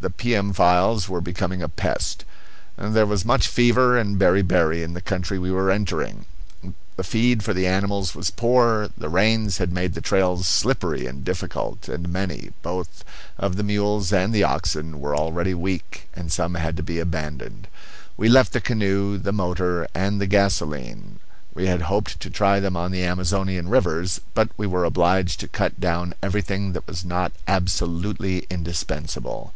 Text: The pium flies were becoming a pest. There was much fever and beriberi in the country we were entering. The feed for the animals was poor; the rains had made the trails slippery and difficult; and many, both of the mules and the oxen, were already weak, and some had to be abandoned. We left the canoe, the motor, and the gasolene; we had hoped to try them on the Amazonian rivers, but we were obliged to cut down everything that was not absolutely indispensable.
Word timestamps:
The 0.00 0.08
pium 0.08 0.54
flies 0.54 1.10
were 1.10 1.20
becoming 1.20 1.60
a 1.60 1.68
pest. 1.68 2.24
There 2.78 3.04
was 3.04 3.26
much 3.26 3.46
fever 3.46 3.98
and 3.98 4.18
beriberi 4.18 4.82
in 4.82 4.94
the 4.94 5.02
country 5.02 5.38
we 5.38 5.50
were 5.52 5.70
entering. 5.70 6.24
The 6.96 7.04
feed 7.04 7.42
for 7.42 7.52
the 7.52 7.66
animals 7.66 8.14
was 8.14 8.30
poor; 8.30 8.88
the 8.96 9.10
rains 9.10 9.58
had 9.58 9.72
made 9.74 9.92
the 9.92 10.00
trails 10.00 10.48
slippery 10.48 11.06
and 11.06 11.22
difficult; 11.22 11.86
and 11.86 12.08
many, 12.08 12.50
both 12.62 13.04
of 13.36 13.56
the 13.56 13.62
mules 13.62 14.10
and 14.10 14.32
the 14.32 14.42
oxen, 14.42 15.00
were 15.00 15.14
already 15.14 15.52
weak, 15.52 16.08
and 16.14 16.32
some 16.32 16.54
had 16.54 16.78
to 16.78 16.82
be 16.82 16.98
abandoned. 16.98 17.68
We 18.16 18.30
left 18.30 18.54
the 18.54 18.62
canoe, 18.62 19.18
the 19.18 19.32
motor, 19.32 19.86
and 19.94 20.18
the 20.18 20.26
gasolene; 20.26 21.20
we 21.52 21.66
had 21.66 21.82
hoped 21.82 22.20
to 22.20 22.30
try 22.30 22.58
them 22.58 22.74
on 22.74 22.90
the 22.90 23.04
Amazonian 23.04 23.68
rivers, 23.68 24.18
but 24.32 24.48
we 24.56 24.66
were 24.66 24.84
obliged 24.86 25.40
to 25.40 25.48
cut 25.48 25.78
down 25.78 26.14
everything 26.22 26.72
that 26.72 26.86
was 26.86 27.04
not 27.04 27.32
absolutely 27.46 28.46
indispensable. 28.48 29.52